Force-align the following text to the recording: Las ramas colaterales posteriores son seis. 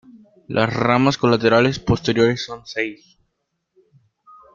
Las 0.47 0.73
ramas 0.73 1.15
colaterales 1.19 1.77
posteriores 1.77 2.43
son 2.43 2.65
seis. 2.65 3.19